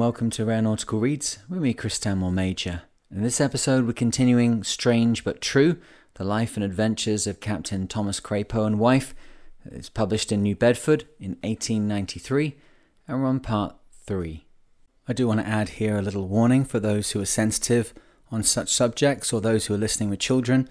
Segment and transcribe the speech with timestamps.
[0.00, 2.84] welcome to Rare Nautical Reads with me, Chris Stanmore Major.
[3.14, 5.76] In this episode, we're continuing Strange but True
[6.14, 9.14] The Life and Adventures of Captain Thomas Crapo and Wife.
[9.66, 12.56] It's published in New Bedford in 1893,
[13.06, 14.46] and we're on part 3.
[15.06, 17.92] I do want to add here a little warning for those who are sensitive
[18.32, 20.66] on such subjects or those who are listening with children.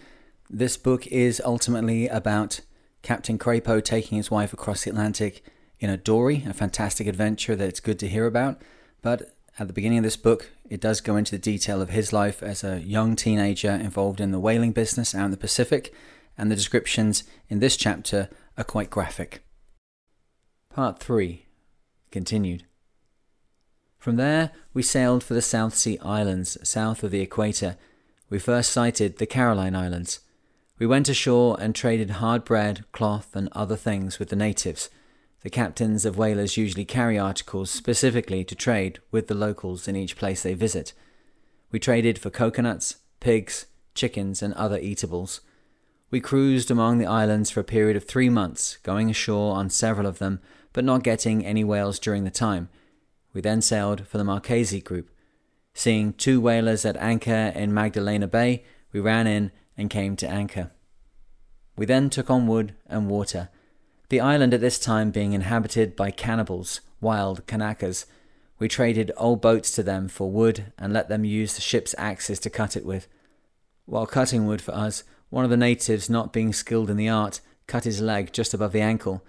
[0.50, 2.62] This book is ultimately about
[3.04, 5.44] Captain Crapo taking his wife across the Atlantic
[5.80, 8.60] in a dory, a fantastic adventure that it's good to hear about.
[9.02, 12.14] But at the beginning of this book, it does go into the detail of his
[12.14, 15.94] life as a young teenager involved in the whaling business out in the Pacific,
[16.38, 19.44] and the descriptions in this chapter are quite graphic.
[20.70, 21.46] Part 3
[22.12, 22.66] Continued.
[23.98, 27.76] From there, we sailed for the South Sea Islands, south of the equator.
[28.30, 30.22] We first sighted the Caroline Islands.
[30.78, 34.90] We went ashore and traded hard bread, cloth, and other things with the natives.
[35.42, 40.18] The captains of whalers usually carry articles specifically to trade with the locals in each
[40.18, 40.94] place they visit.
[41.72, 45.40] We traded for coconuts, pigs, chickens, and other eatables.
[46.12, 50.08] We cruised among the islands for a period of three months, going ashore on several
[50.08, 50.42] of them,
[50.74, 52.68] but not getting any whales during the time.
[53.34, 55.10] We then sailed for the Marquesas group.
[55.74, 60.72] Seeing two whalers at anchor in Magdalena Bay, we ran in and came to anchor.
[61.78, 63.50] We then took on wood and water
[64.10, 68.06] the island at this time being inhabited by cannibals, wild Kanakas.
[68.58, 72.40] We traded old boats to them for wood and let them use the ship's axes
[72.40, 73.08] to cut it with.
[73.86, 77.40] While cutting wood for us, one of the natives, not being skilled in the art,
[77.68, 79.24] cut his leg just above the ankle.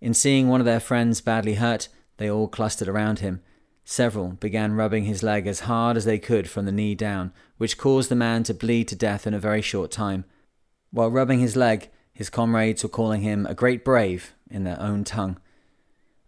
[0.00, 3.42] In seeing one of their friends badly hurt, they all clustered around him.
[3.84, 7.76] Several began rubbing his leg as hard as they could from the knee down, which
[7.76, 10.24] caused the man to bleed to death in a very short time.
[10.90, 15.04] While rubbing his leg, his comrades were calling him a great brave in their own
[15.04, 15.38] tongue.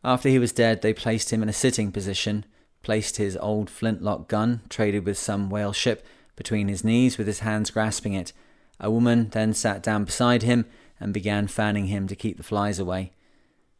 [0.02, 2.44] After he was dead, they placed him in a sitting position,
[2.82, 6.04] placed his old flintlock gun, traded with some whale ship,
[6.36, 8.32] between his knees with his hands grasping it.
[8.80, 10.66] A woman then sat down beside him
[10.98, 13.12] and began fanning him to keep the flies away.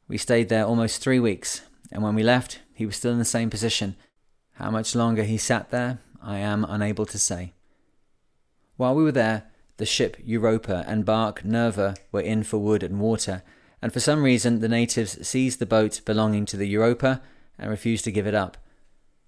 [0.08, 3.24] We stayed there almost three weeks, and when we left, he was still in the
[3.24, 3.96] same position.
[4.54, 7.52] How much longer he sat there, I am unable to say.
[8.76, 13.00] While we were there, the ship Europa and bark Nerva were in for wood and
[13.00, 13.42] water,
[13.82, 17.20] and for some reason the natives seized the boat belonging to the Europa
[17.58, 18.56] and refused to give it up.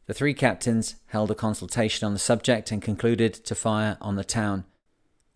[0.07, 4.25] The three captains held a consultation on the subject and concluded to fire on the
[4.25, 4.65] town.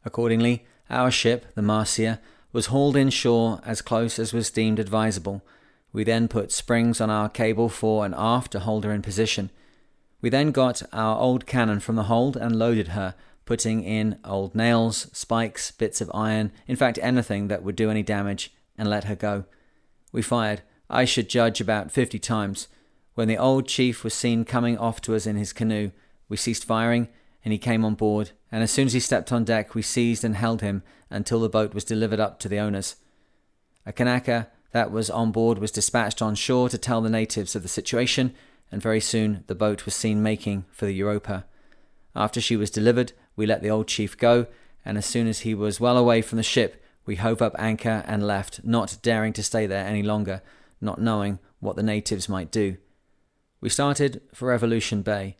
[0.04, 2.20] Accordingly, our ship, the Marcia,
[2.52, 5.42] was hauled in shore as close as was deemed advisable.
[5.92, 9.50] We then put springs on our cable fore and aft to hold her in position.
[10.20, 13.14] We then got our old cannon from the hold and loaded her,
[13.50, 18.00] putting in old nails, spikes, bits of iron, in fact anything that would do any
[18.00, 19.44] damage, and let her go.
[20.12, 22.68] We fired, I should judge, about fifty times.
[23.14, 25.90] When the old chief was seen coming off to us in his canoe,
[26.28, 27.08] we ceased firing,
[27.44, 30.22] and he came on board, and as soon as he stepped on deck, we seized
[30.22, 32.94] and held him until the boat was delivered up to the owners.
[33.84, 37.64] A Kanaka that was on board was dispatched on shore to tell the natives of
[37.64, 38.32] the situation,
[38.70, 41.46] and very soon the boat was seen making for the Europa.
[42.14, 44.46] After she was delivered, we let the old chief go,
[44.84, 48.04] and as soon as he was well away from the ship, we hove up anchor
[48.06, 50.42] and left, not daring to stay there any longer,
[50.78, 52.76] not knowing what the natives might do.
[53.62, 55.38] We started for Revolution Bay.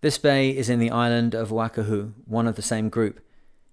[0.00, 3.20] This bay is in the island of Wakahu, one of the same group.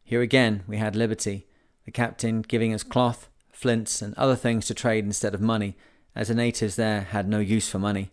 [0.03, 1.47] Here again we had liberty,
[1.85, 5.77] the captain giving us cloth, flints, and other things to trade instead of money,
[6.13, 8.11] as the natives there had no use for money.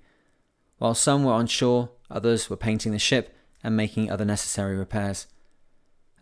[0.78, 5.26] While some were on shore, others were painting the ship and making other necessary repairs.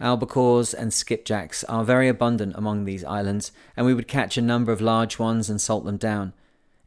[0.00, 4.70] Albacores and skipjacks are very abundant among these islands, and we would catch a number
[4.70, 6.34] of large ones and salt them down.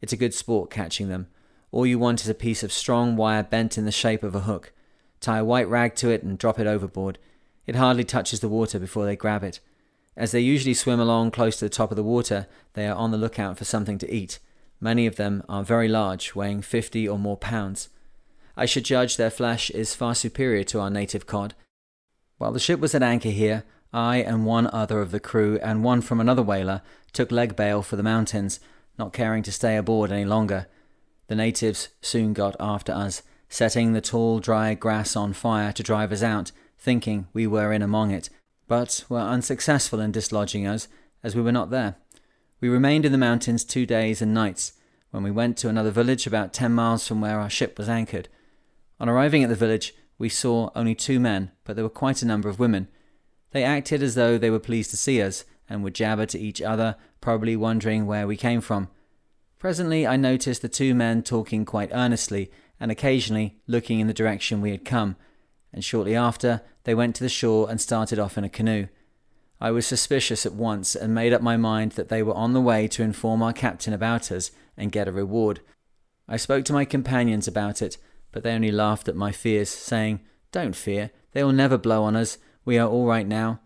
[0.00, 1.26] It's a good sport catching them.
[1.72, 4.40] All you want is a piece of strong wire bent in the shape of a
[4.40, 4.72] hook.
[5.20, 7.18] Tie a white rag to it and drop it overboard.
[7.66, 9.60] It hardly touches the water before they grab it.
[10.16, 13.10] As they usually swim along close to the top of the water, they are on
[13.10, 14.38] the lookout for something to eat.
[14.80, 17.88] Many of them are very large, weighing 50 or more pounds.
[18.56, 21.54] I should judge their flesh is far superior to our native cod,
[22.40, 25.84] while the ship was at anchor here, I and one other of the crew and
[25.84, 26.80] one from another whaler
[27.12, 28.60] took leg bail for the mountains,
[28.98, 30.66] not caring to stay aboard any longer.
[31.26, 33.20] The natives soon got after us,
[33.50, 37.82] setting the tall dry grass on fire to drive us out, thinking we were in
[37.82, 38.30] among it,
[38.66, 40.88] but were unsuccessful in dislodging us,
[41.22, 41.96] as we were not there.
[42.62, 44.72] We remained in the mountains two days and nights,
[45.10, 48.30] when we went to another village about ten miles from where our ship was anchored.
[48.98, 52.26] On arriving at the village, we saw only two men, but there were quite a
[52.26, 52.88] number of women.
[53.52, 56.60] They acted as though they were pleased to see us, and would jabber to each
[56.60, 58.90] other, probably wondering where we came from.
[59.58, 64.60] Presently I noticed the two men talking quite earnestly, and occasionally looking in the direction
[64.60, 65.16] we had come,
[65.72, 68.88] and shortly after they went to the shore and started off in a canoe.
[69.58, 72.60] I was suspicious at once and made up my mind that they were on the
[72.60, 75.60] way to inform our captain about us and get a reward.
[76.28, 77.96] I spoke to my companions about it,
[78.32, 80.20] but they only laughed at my fears, saying,
[80.52, 82.38] Don't fear, they will never blow on us.
[82.64, 83.60] We are all right now.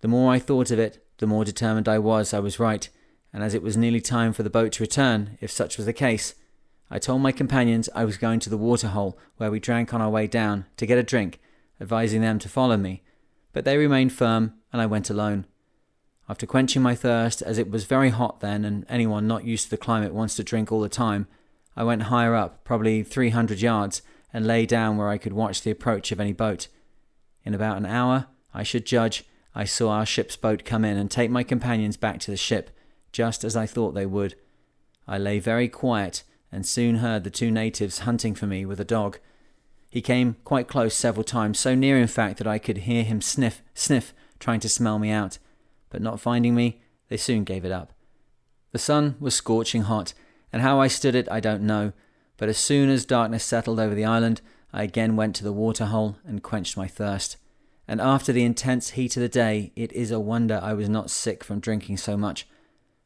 [0.00, 2.88] The more I thought of it, the more determined I was I was right,
[3.32, 5.92] and as it was nearly time for the boat to return, if such was the
[5.92, 6.34] case,
[6.90, 10.10] I told my companions I was going to the waterhole where we drank on our
[10.10, 11.40] way down to get a drink,
[11.80, 13.02] advising them to follow me,
[13.52, 15.46] but they remained firm and I went alone.
[16.28, 19.70] After quenching my thirst, as it was very hot then and anyone not used to
[19.70, 21.26] the climate wants to drink all the time,
[21.76, 24.02] I went higher up, probably 300 yards,
[24.32, 26.68] and lay down where I could watch the approach of any boat.
[27.44, 29.24] In about an hour, I should judge,
[29.54, 32.70] I saw our ship's boat come in and take my companions back to the ship,
[33.12, 34.34] just as I thought they would.
[35.06, 38.84] I lay very quiet and soon heard the two natives hunting for me with a
[38.84, 39.18] dog.
[39.90, 43.20] He came quite close several times, so near in fact that I could hear him
[43.20, 45.38] sniff, sniff, trying to smell me out.
[45.90, 47.92] But not finding me, they soon gave it up.
[48.72, 50.12] The sun was scorching hot,
[50.52, 51.92] and how I stood it I don't know,
[52.36, 54.40] but as soon as darkness settled over the island,
[54.72, 57.36] I again went to the water hole and quenched my thirst.
[57.88, 61.10] And after the intense heat of the day, it is a wonder I was not
[61.10, 62.46] sick from drinking so much.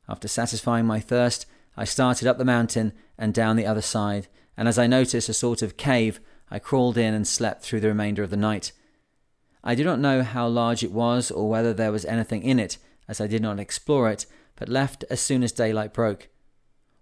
[0.09, 1.47] After satisfying my thirst,
[1.77, 4.27] I started up the mountain and down the other side,
[4.57, 6.21] and as I noticed a sort of cave,
[6.51, 8.73] I crawled in and slept through the remainder of the night.
[9.63, 12.79] I do not know how large it was or whether there was anything in it,
[13.07, 14.27] as I did not explore it,
[14.57, 16.29] but left as soon as daylight broke.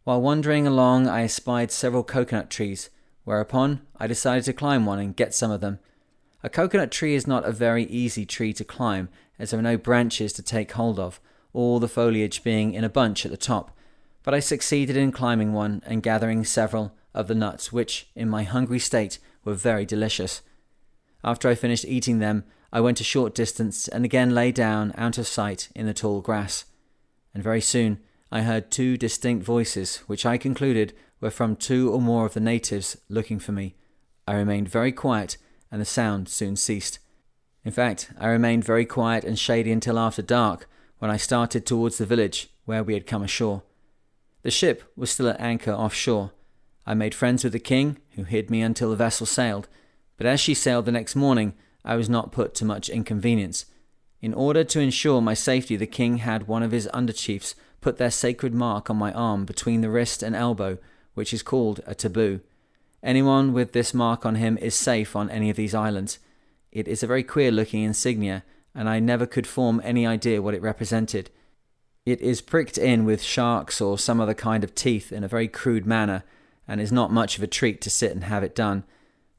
[0.08, 2.88] While wandering along, I espied several coconut trees,
[3.25, 5.81] whereupon I decided to climb one and get some of them.
[6.43, 9.76] A coconut tree is not a very easy tree to climb, as there are no
[9.76, 11.20] branches to take hold of,
[11.52, 13.76] all the foliage being in a bunch at the top,
[14.22, 18.44] but I succeeded in climbing one and gathering several of the nuts, which, in my
[18.44, 20.40] hungry state, were very delicious.
[21.22, 25.19] After I finished eating them, I went a short distance and again lay down out
[25.19, 26.64] of sight in the tall grass.
[27.34, 27.99] And very soon
[28.30, 32.40] I heard two distinct voices, which I concluded were from two or more of the
[32.40, 33.75] natives looking for me.
[34.26, 35.38] I remained very quiet,
[35.70, 36.98] and the sound soon ceased.
[37.64, 41.98] In fact, I remained very quiet and shady until after dark, when I started towards
[41.98, 43.62] the village where we had come ashore.
[44.42, 46.32] The ship was still at anchor offshore.
[46.86, 49.69] I made friends with the king, who hid me until the vessel sailed,
[50.16, 51.54] but as she sailed the next morning,
[51.84, 53.66] I was not put to much inconvenience.
[54.20, 57.98] In order to ensure my safety, the king had one of his under chiefs put
[57.98, 60.78] their sacred mark on my arm between the wrist and elbow,
[61.14, 62.40] which is called a taboo.
[63.02, 66.19] Anyone with this mark on him is safe on any of these islands.
[66.72, 68.44] It is a very queer looking insignia,
[68.75, 71.30] and I never could form any idea what it represented.
[72.04, 75.48] It is pricked in with sharks or some other kind of teeth in a very
[75.48, 76.24] crude manner,
[76.66, 78.84] and is not much of a treat to sit and have it done.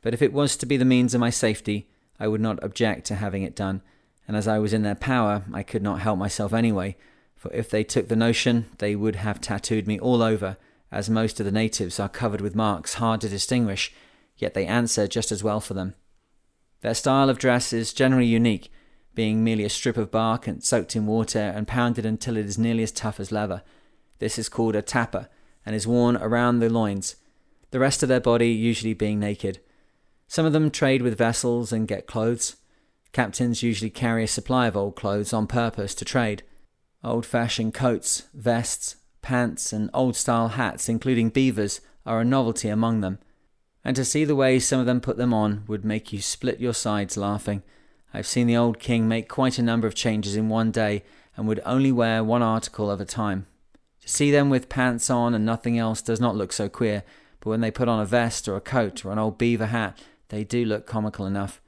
[0.02, 1.90] But if it was to be the means of my safety,
[2.20, 3.82] I would not object to having it done,
[4.28, 6.96] and as I was in their power, I could not help myself anyway,
[7.40, 10.58] for if they took the notion, they would have tattooed me all over,
[10.92, 13.94] as most of the natives are covered with marks hard to distinguish,
[14.36, 15.96] yet they answer just as well for them.
[16.82, 18.70] Their style of dress is generally unique,
[19.16, 22.58] being merely a strip of bark and soaked in water and pounded until it is
[22.58, 23.64] nearly as tough as leather.
[24.20, 25.30] This is called a tapa
[25.66, 27.16] and is worn around the loins,
[27.72, 29.62] the rest of their body usually being naked.
[30.28, 32.58] Some of them trade with vessels and get clothes.
[33.14, 36.44] Captains usually carry a supply of old clothes on purpose to trade.
[37.04, 43.02] Old fashioned coats, vests, pants, and old style hats, including beavers, are a novelty among
[43.02, 43.20] them.
[43.86, 46.60] And to see the way some of them put them on would make you split
[46.60, 47.64] your sides laughing.
[48.14, 51.04] I've seen the old king make quite a number of changes in one day
[51.38, 53.46] and would only wear one article at a time.
[54.02, 57.04] To see them with pants on and nothing else does not look so queer,
[57.40, 59.98] but when they put on a vest or a coat or an old beaver hat,
[60.28, 61.62] they do look comical enough.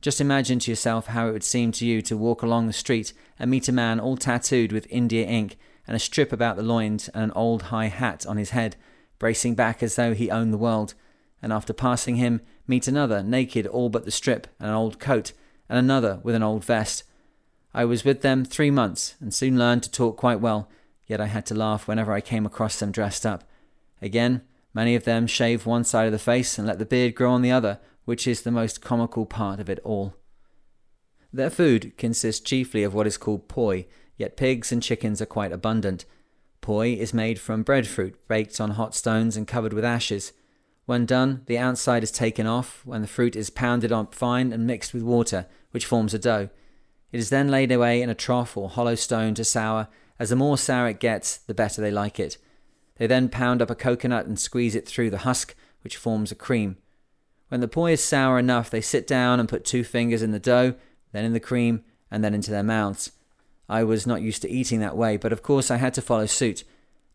[0.00, 3.12] Just imagine to yourself how it would seem to you to walk along the street
[3.38, 7.08] and meet a man all tattooed with India ink and a strip about the loins
[7.08, 8.76] and an old high hat on his head,
[9.18, 10.94] bracing back as though he owned the world,
[11.42, 15.32] and after passing him, meet another naked all but the strip and an old coat
[15.68, 17.02] and another with an old vest.
[17.74, 20.68] I was with them three months and soon learned to talk quite well,
[21.06, 23.44] yet I had to laugh whenever I came across them dressed up.
[24.00, 27.32] Again, many of them shave one side of the face and let the beard grow
[27.32, 30.14] on the other, which is the most comical part of it all.
[31.30, 33.84] Their food consists chiefly of what is called poi,
[34.16, 36.06] yet pigs and chickens are quite abundant.
[36.62, 40.32] Poi is made from breadfruit baked on hot stones and covered with ashes.
[40.86, 44.66] When done, the outside is taken off when the fruit is pounded up fine and
[44.66, 46.48] mixed with water, which forms a dough.
[47.12, 49.86] It is then laid away in a trough or hollow stone to sour,
[50.18, 52.38] as the more sour it gets, the better they like it.
[52.96, 56.34] They then pound up a coconut and squeeze it through the husk, which forms a
[56.34, 56.78] cream.
[57.48, 60.38] When the poi is sour enough, they sit down and put two fingers in the
[60.38, 60.74] dough,
[61.12, 63.12] then in the cream, and then into their mouths.
[63.68, 66.26] I was not used to eating that way, but of course I had to follow
[66.26, 66.64] suit.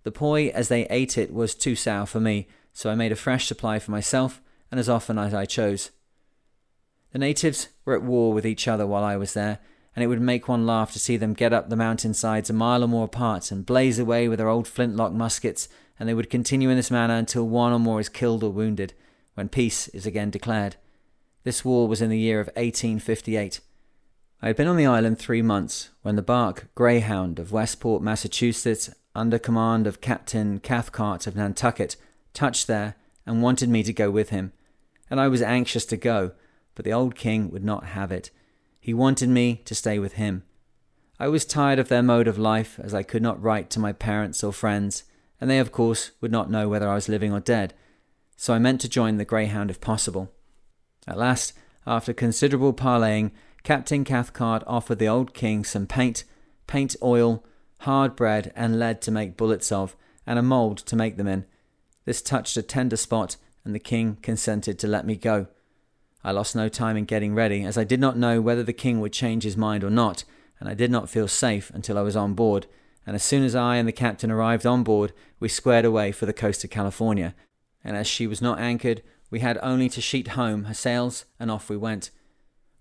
[0.03, 3.15] The poi, as they ate it, was too sour for me, so I made a
[3.15, 5.91] fresh supply for myself, and as often as I chose.
[7.11, 9.59] The natives were at war with each other while I was there,
[9.95, 12.53] and it would make one laugh to see them get up the mountain sides a
[12.53, 16.31] mile or more apart and blaze away with their old flintlock muskets, and they would
[16.31, 18.93] continue in this manner until one or more is killed or wounded,
[19.35, 20.75] when peace is again declared.
[21.43, 23.59] This war was in the year of 1858.
[24.41, 28.89] I had been on the island three months when the bark Greyhound of Westport, Massachusetts,
[29.15, 31.95] under command of Captain Cathcart of Nantucket,
[32.33, 34.51] touched there and wanted me to go with him.
[35.09, 36.31] And I was anxious to go,
[36.75, 38.31] but the old king would not have it.
[38.79, 40.43] He wanted me to stay with him.
[41.19, 43.93] I was tired of their mode of life, as I could not write to my
[43.93, 45.03] parents or friends,
[45.39, 47.73] and they, of course, would not know whether I was living or dead.
[48.35, 50.31] So I meant to join the Greyhound if possible.
[51.07, 51.53] At last,
[51.85, 53.31] after considerable parleying,
[53.63, 56.23] Captain Cathcart offered the old king some paint,
[56.67, 57.43] paint oil,
[57.79, 61.45] hard bread, and lead to make bullets of, and a mould to make them in.
[62.05, 65.47] This touched a tender spot, and the king consented to let me go.
[66.23, 68.99] I lost no time in getting ready, as I did not know whether the king
[68.99, 70.23] would change his mind or not,
[70.59, 72.67] and I did not feel safe until I was on board.
[73.05, 76.25] And as soon as I and the captain arrived on board, we squared away for
[76.25, 77.35] the coast of California.
[77.83, 81.49] And as she was not anchored, we had only to sheet home her sails, and
[81.49, 82.11] off we went.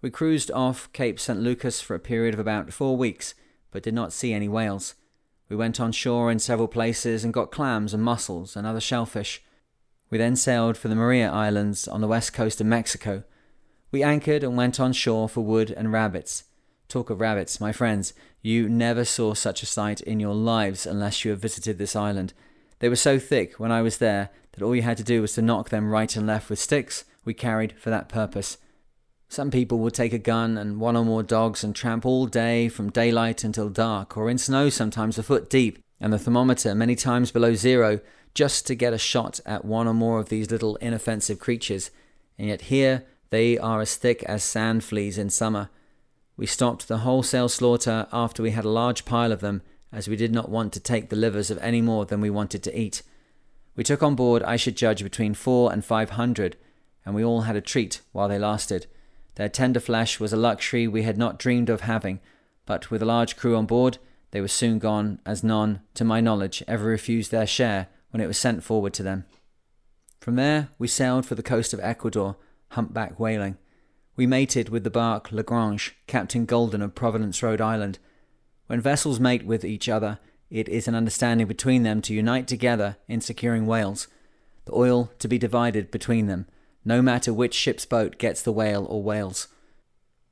[0.00, 1.40] We cruised off Cape St.
[1.40, 3.34] Lucas for a period of about four weeks,
[3.70, 4.94] but did not see any whales.
[5.48, 9.42] We went on shore in several places and got clams and mussels and other shellfish.
[10.10, 13.24] We then sailed for the Maria Islands on the west coast of Mexico.
[13.90, 16.44] We anchored and went on shore for wood and rabbits.
[16.88, 21.24] Talk of rabbits, my friends, you never saw such a sight in your lives unless
[21.24, 22.34] you have visited this island.
[22.82, 25.34] They were so thick when I was there that all you had to do was
[25.34, 28.58] to knock them right and left with sticks we carried for that purpose.
[29.28, 32.68] Some people would take a gun and one or more dogs and tramp all day
[32.68, 36.96] from daylight until dark, or in snow sometimes a foot deep, and the thermometer many
[36.96, 38.00] times below zero,
[38.34, 41.92] just to get a shot at one or more of these little inoffensive creatures.
[42.36, 45.70] And yet here they are as thick as sand fleas in summer.
[46.36, 49.62] We stopped the wholesale slaughter after we had a large pile of them,
[49.92, 52.62] as we did not want to take the livers of any more than we wanted
[52.62, 53.02] to eat.
[53.76, 56.56] We took on board, I should judge, between four and five hundred,
[57.04, 58.86] and we all had a treat while they lasted.
[59.34, 62.20] Their tender flesh was a luxury we had not dreamed of having,
[62.66, 63.98] but with a large crew on board,
[64.30, 68.26] they were soon gone, as none, to my knowledge, ever refused their share when it
[68.26, 69.24] was sent forward to them.
[70.20, 72.36] From there, we sailed for the coast of Ecuador,
[72.68, 73.58] humpback whaling.
[74.16, 77.98] We mated with the bark Lagrange, Captain Golden of Providence, Rhode Island.
[78.72, 82.96] When vessels mate with each other, it is an understanding between them to unite together
[83.06, 84.08] in securing whales,
[84.64, 86.46] the oil to be divided between them
[86.82, 89.48] no matter which ship's boat gets the whale or whales.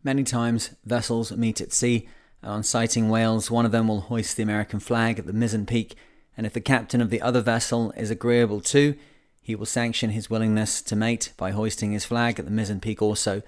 [0.02, 2.08] Many times, vessels meet at sea,
[2.40, 5.66] and on sighting whales, one of them will hoist the American flag at the mizzen
[5.66, 5.94] peak,
[6.34, 8.94] and if the captain of the other vessel is agreeable too,
[9.42, 13.02] he will sanction his willingness to mate by hoisting his flag at the mizzen peak
[13.02, 13.42] also.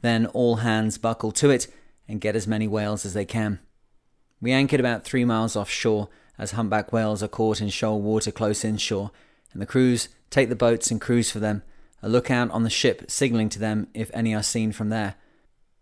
[0.00, 1.68] Then all hands buckle to it
[2.08, 3.60] and get as many whales as they can.
[4.42, 8.64] We anchored about three miles offshore, as humpback whales are caught in shoal water close
[8.64, 9.10] inshore,
[9.54, 11.62] and the crews take the boats and cruise for them
[12.02, 15.14] a lookout on the ship signalling to them if any are seen from there.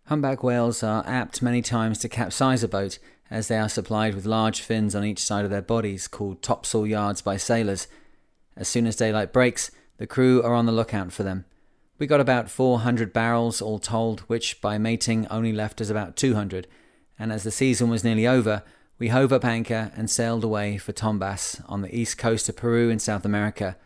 [0.07, 2.99] Humpback whales are apt many times to capsize a boat,
[3.31, 6.87] as they are supplied with large fins on each side of their bodies, called topsail
[6.87, 7.87] yards by sailors.
[8.57, 11.45] As soon as daylight breaks, the crew are on the lookout for them.
[11.99, 16.67] We got about 400 barrels all told, which by mating only left us about 200,
[17.21, 18.63] and as the season was nearly over,
[18.99, 22.89] we hove up anchor and sailed away for Tombas on the east coast of Peru
[22.89, 23.77] in South America.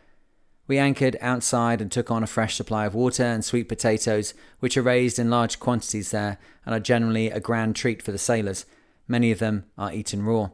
[0.68, 4.76] We anchored outside and took on a fresh supply of water and sweet potatoes, which
[4.76, 8.66] are raised in large quantities there and are generally a grand treat for the sailors.
[9.08, 10.50] Many of them are eaten raw.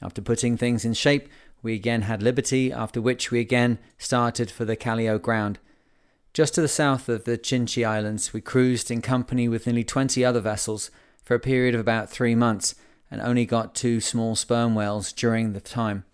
[0.00, 1.28] After putting things in shape,
[1.60, 5.58] we again had liberty, after which we again started for the Callao ground.
[6.32, 10.24] Just to the south of the Chincha Islands, we cruised in company with nearly 20
[10.24, 10.90] other vessels
[11.26, 12.76] for a period of about three months
[13.10, 16.04] and only got two small sperm whales during the time.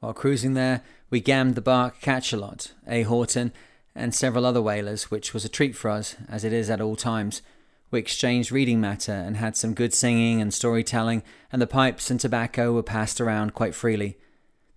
[0.00, 3.02] While cruising there, we gammed the bark Cachalot, A.
[3.02, 3.52] Horton,
[3.94, 6.96] and several other whalers, which was a treat for us, as it is at all
[6.96, 7.42] times.
[7.90, 11.22] We exchanged reading matter and had some good singing and storytelling,
[11.52, 14.16] and the pipes and tobacco were passed around quite freely.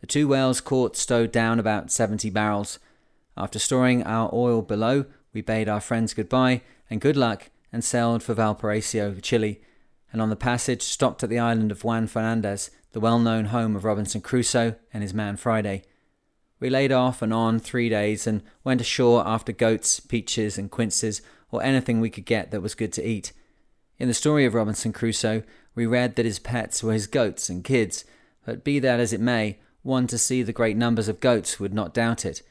[0.02, 2.78] The two whales caught stowed down about 70 barrels.
[3.38, 8.24] After storing our oil below, we bade our friends goodbye and good luck and sailed
[8.24, 9.60] for Valparaiso, Chile,
[10.14, 13.76] and on the passage stopped at the island of Juan Fernandez, the well known home
[13.76, 15.84] of Robinson Crusoe and his man Friday.
[16.62, 21.22] We laid off and on three days and went ashore after goats, peaches, and quinces,
[21.52, 23.34] or anything we could get that was good to eat.
[24.00, 25.44] In the story of Robinson Crusoe,
[25.76, 28.06] we read that his pets were his goats and kids,
[28.46, 31.74] but be that as it may, one to see the great numbers of goats would
[31.74, 32.42] not doubt it.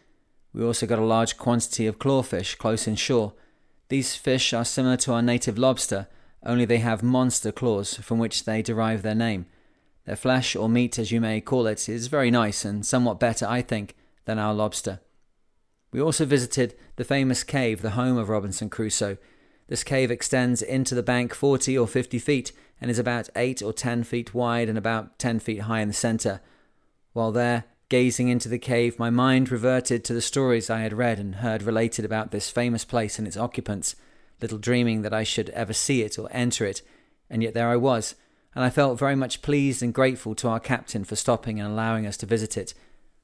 [0.52, 3.32] We also got a large quantity of clawfish close inshore.
[3.94, 6.08] These fish are similar to our native lobster,
[6.44, 9.46] only they have monster claws from which they derive their name.
[10.04, 13.46] Their flesh, or meat as you may call it, is very nice and somewhat better,
[13.46, 14.98] I think, than our lobster.
[15.92, 19.16] We also visited the famous cave, the home of Robinson Crusoe.
[19.68, 23.72] This cave extends into the bank 40 or 50 feet and is about 8 or
[23.72, 26.40] 10 feet wide and about 10 feet high in the center.
[27.12, 27.62] While there,
[27.94, 31.62] Gazing into the cave, my mind reverted to the stories I had read and heard
[31.62, 33.94] related about this famous place and its occupants,
[34.42, 36.82] little dreaming that I should ever see it or enter it,
[37.30, 38.16] and yet there I was,
[38.52, 42.04] and I felt very much pleased and grateful to our captain for stopping and allowing
[42.04, 42.74] us to visit it.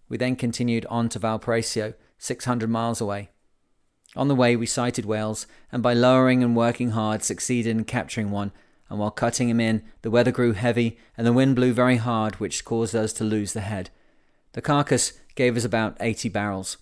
[0.08, 3.30] We then continued on to Valparaiso, 600 miles away.
[4.14, 8.30] On the way, we sighted whales, and by lowering and working hard, succeeded in capturing
[8.30, 8.52] one.
[8.88, 12.36] And while cutting him in, the weather grew heavy, and the wind blew very hard,
[12.36, 13.90] which caused us to lose the head.
[14.52, 16.76] The carcass gave us about 80 barrels.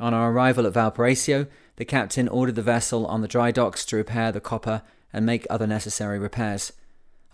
[0.00, 3.96] On our arrival at Valparaiso, the captain ordered the vessel on the dry docks to
[3.96, 4.82] repair the copper
[5.12, 6.72] and make other necessary repairs.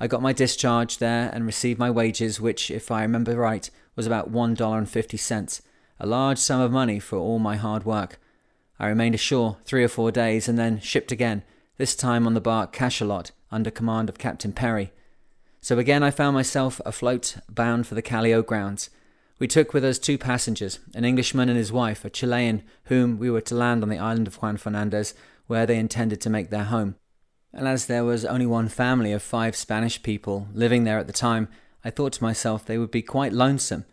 [0.00, 4.06] I got my discharge there and received my wages, which, if I remember right, was
[4.06, 5.60] about $1.50,
[6.00, 8.20] a large sum of money for all my hard work.
[8.78, 11.42] I remained ashore three or four days and then shipped again,
[11.78, 14.92] this time on the bark Cachalot under command of Captain Perry.
[15.60, 18.90] So again I found myself afloat, bound for the Callao grounds.
[19.38, 23.30] We took with us two passengers, an Englishman and his wife, a Chilean, whom we
[23.30, 25.14] were to land on the island of Juan Fernandez,
[25.46, 26.96] where they intended to make their home.
[27.52, 31.12] And as there was only one family of five Spanish people living there at the
[31.12, 31.48] time,
[31.84, 33.84] I thought to myself they would be quite lonesome.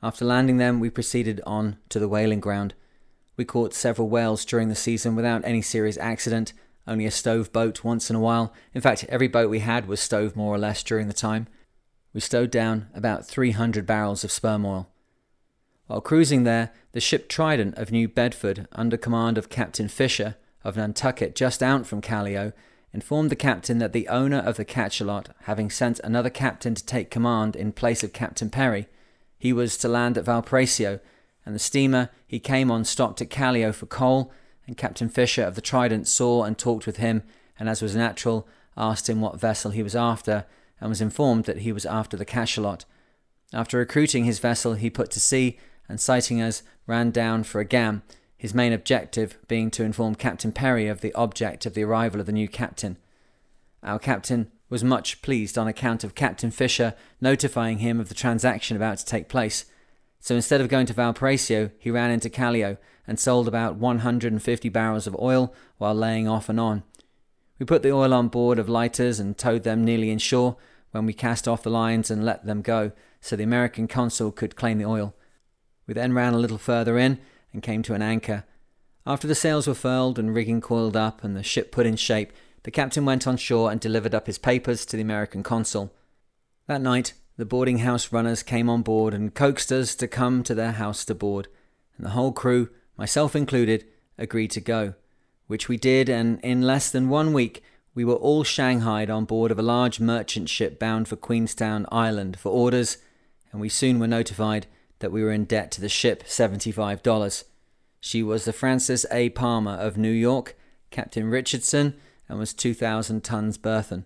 [0.00, 2.74] After landing them, we proceeded on to the whaling ground.
[3.36, 6.52] We caught several whales during the season without any serious accident,
[6.86, 8.54] only a stove boat once in a while.
[8.74, 11.48] In fact, every boat we had was stove more or less during the time
[12.12, 14.88] we stowed down about 300 barrels of sperm oil.
[15.86, 20.76] While cruising there, the ship Trident of New Bedford, under command of Captain Fisher of
[20.76, 22.52] Nantucket, just out from Callao,
[22.92, 27.10] informed the captain that the owner of the Cachalot, having sent another captain to take
[27.10, 28.86] command in place of Captain Perry,
[29.38, 31.00] he was to land at Valparaiso,
[31.46, 34.32] and the steamer he came on stopped at Callao for coal,
[34.66, 37.22] and Captain Fisher of the Trident saw and talked with him,
[37.58, 40.44] and as was natural, asked him what vessel he was after,
[40.80, 42.84] and was informed that he was after the cachalot.
[43.52, 47.64] After recruiting his vessel, he put to sea and, sighting us, ran down for a
[47.64, 48.02] gam,
[48.36, 52.26] his main objective being to inform Captain Perry of the object of the arrival of
[52.26, 52.96] the new captain.
[53.82, 58.76] Our captain was much pleased on account of Captain Fisher notifying him of the transaction
[58.76, 59.64] about to take place.
[60.20, 65.06] So instead of going to Valparaiso, he ran into Callao and sold about 150 barrels
[65.06, 66.82] of oil while laying off and on.
[67.58, 70.56] We put the oil on board of lighters and towed them nearly inshore
[70.92, 74.56] when we cast off the lines and let them go so the American consul could
[74.56, 75.14] claim the oil.
[75.86, 77.18] We then ran a little further in
[77.52, 78.44] and came to an anchor.
[79.06, 82.32] After the sails were furled and rigging coiled up and the ship put in shape,
[82.62, 85.92] the captain went on shore and delivered up his papers to the American consul.
[86.66, 90.54] That night, the boarding house runners came on board and coaxed us to come to
[90.54, 91.48] their house to board,
[91.96, 93.86] and the whole crew, myself included,
[94.18, 94.94] agreed to go
[95.48, 99.50] which we did, and in less than one week we were all shanghaied on board
[99.50, 102.98] of a large merchant ship bound for Queenstown Island for orders,
[103.50, 104.68] and we soon were notified
[105.00, 107.44] that we were in debt to the ship $75.
[107.98, 109.30] She was the Francis A.
[109.30, 110.56] Palmer of New York,
[110.90, 111.94] Captain Richardson,
[112.28, 114.04] and was 2,000 tons burthen.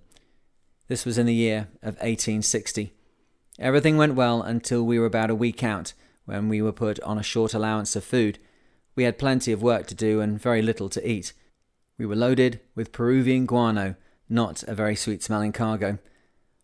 [0.89, 2.93] This was in the year of 1860.
[3.59, 5.93] Everything went well until we were about a week out,
[6.25, 8.39] when we were put on a short allowance of food
[8.95, 11.33] we had plenty of work to do and very little to eat.
[11.99, 13.97] We were loaded with Peruvian guano,
[14.29, 15.99] not a very sweet smelling cargo.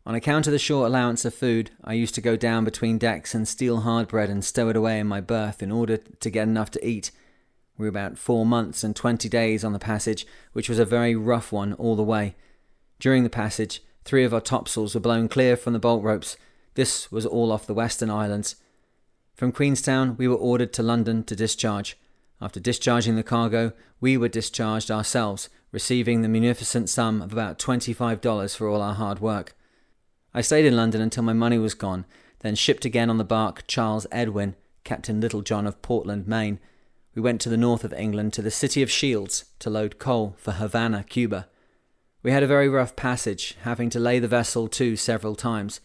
[0.07, 3.35] On account of the short allowance of food, I used to go down between decks
[3.35, 6.49] and steal hard bread and stow it away in my berth in order to get
[6.49, 7.11] enough to eat.
[7.77, 11.15] We were about four months and twenty days on the passage, which was a very
[11.15, 12.35] rough one all the way.
[12.99, 16.37] During the passage, three of our topsails were blown clear from the bolt ropes.
[16.75, 18.57] This was all off the Western Islands.
[19.35, 21.99] From Queenstown, we were ordered to London to discharge.
[22.41, 28.57] After discharging the cargo, we were discharged ourselves, receiving the munificent sum of about $25
[28.57, 29.57] for all our hard work.
[30.33, 32.05] I stayed in London until my money was gone,
[32.41, 36.61] then shipped again on the bark Charles Edwin, Captain Littlejohn of Portland, Maine.
[37.15, 40.37] We went to the north of England to the city of Shields to load coal
[40.39, 41.49] for Havana, Cuba.
[42.23, 45.81] We had a very rough passage, having to lay the vessel to several times.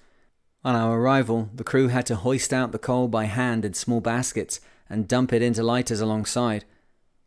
[0.64, 4.02] On our arrival, the crew had to hoist out the coal by hand in small
[4.02, 6.66] baskets and dump it into lighters alongside.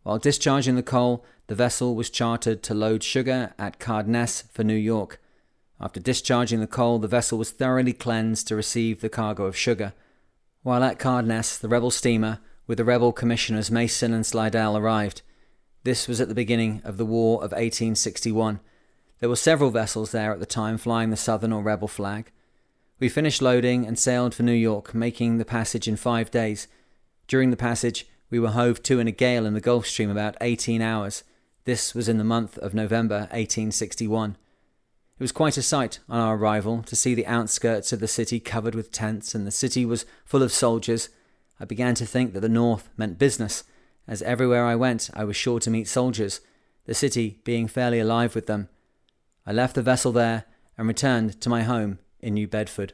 [0.03, 4.75] While discharging the coal, the vessel was chartered to load sugar at Cardenas for New
[4.75, 5.21] York.
[5.81, 9.92] After discharging the coal, the vessel was thoroughly cleansed to receive the cargo of sugar.
[10.62, 15.23] While at Cardenas, the rebel steamer, with the rebel commissioners Mason and Slidell, arrived.
[15.85, 18.59] This was at the beginning of the War of 1861.
[19.21, 22.33] There were several vessels there at the time flying the Southern or rebel flag.
[22.99, 26.66] We finished loading and sailed for New York, making the passage in five days.
[27.29, 30.37] During the passage, we were hove to in a gale in the Gulf Stream about
[30.41, 31.25] 18 hours.
[31.65, 34.37] This was in the month of November 1861.
[35.19, 38.39] It was quite a sight on our arrival to see the outskirts of the city
[38.39, 41.09] covered with tents, and the city was full of soldiers.
[41.59, 43.65] I began to think that the North meant business,
[44.07, 46.41] as everywhere I went I was sure to meet soldiers,
[46.85, 48.69] the city being fairly alive with them.
[49.45, 50.45] I left the vessel there
[50.79, 52.93] and returned to my home in New Bedford.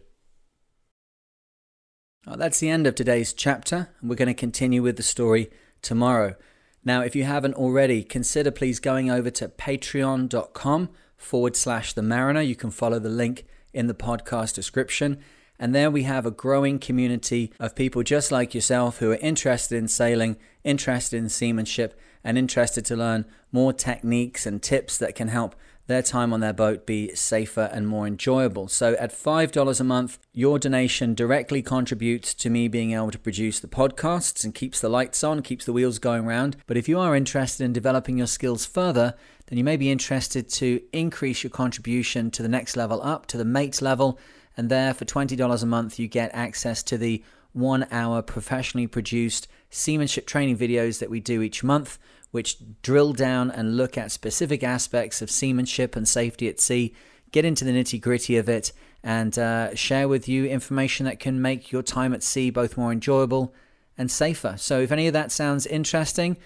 [2.27, 5.51] Well, that's the end of today's chapter, and we're going to continue with the story
[5.83, 6.37] tomorrow.
[6.85, 12.41] Now, if you haven't already, consider please going over to patreon.com forward slash the mariner.
[12.41, 15.19] You can follow the link in the podcast description.
[15.59, 19.77] And there we have a growing community of people just like yourself who are interested
[19.77, 25.27] in sailing, interested in seamanship, and interested to learn more techniques and tips that can
[25.27, 25.57] help
[25.87, 28.69] their time on their boat be safer and more enjoyable.
[28.69, 33.61] So at $5 a month, your donation directly contributes to me being able to produce
[33.61, 36.57] the podcasts and keeps the lights on, keeps the wheels going round.
[36.67, 39.15] But if you are interested in developing your skills further,
[39.47, 43.37] then you may be interested to increase your contribution to the next level up, to
[43.37, 44.19] the mate level.
[44.57, 49.49] And there, for $20 a month, you get access to the one hour professionally produced
[49.69, 51.99] seamanship training videos that we do each month
[52.33, 56.93] which drill down and look at specific aspects of seamanship and safety at sea,
[57.31, 58.73] get into the nitty gritty of it,
[59.05, 62.91] and uh, share with you information that can make your time at sea both more
[62.91, 63.55] enjoyable
[63.99, 64.55] and safer.
[64.57, 66.37] So, if any of that sounds interesting,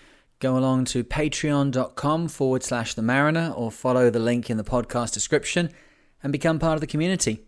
[0.40, 5.14] go along to patreon.com forward slash the mariner or follow the link in the podcast
[5.14, 5.70] description
[6.22, 7.44] and become part of the community.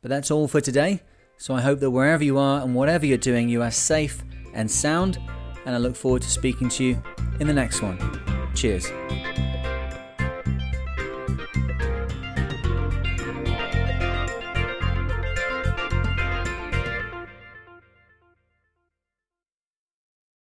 [0.00, 1.02] But that's all for today.
[1.36, 4.22] So, I hope that wherever you are and whatever you're doing, you are safe
[4.54, 5.18] and sound.
[5.66, 7.02] And I look forward to speaking to you
[7.38, 7.98] in the next one.
[8.54, 8.90] Cheers.